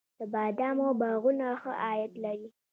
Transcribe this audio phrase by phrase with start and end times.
[0.17, 2.47] د بادامو باغونه ښه عاید لري؟